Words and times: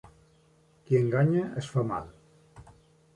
Qui 0.87 0.95
enganya 0.99 1.43
es 1.63 1.67
fa 1.73 1.83
mal. 1.91 2.09